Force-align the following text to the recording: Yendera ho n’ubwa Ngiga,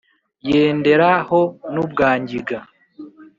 Yendera 0.51 1.09
ho 1.29 1.39
n’ubwa 1.73 2.09
Ngiga, 2.21 2.57